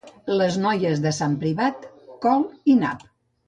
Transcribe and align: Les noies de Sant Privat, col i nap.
Les 0.41 0.55
noies 0.63 1.03
de 1.03 1.11
Sant 1.19 1.37
Privat, 1.45 1.87
col 2.27 2.51
i 2.77 2.81
nap. 2.85 3.09